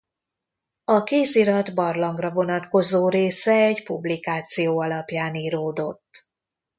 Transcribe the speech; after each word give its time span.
A 0.83 1.03
kézirat 1.03 1.73
barlangra 1.75 2.31
vonatkozó 2.31 3.09
része 3.09 3.51
egy 3.53 3.83
publikáció 3.83 4.79
alapján 4.79 5.35
íródott. 5.35 6.27